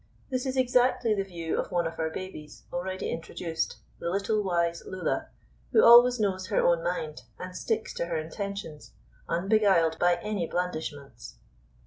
[0.31, 4.81] This is exactly the view of one of our babies, already introduced, the little wise
[4.83, 5.29] Lulla,
[5.71, 8.93] who always knows her own mind and sticks to her intentions,
[9.29, 11.35] unbeguiled by any blandishments.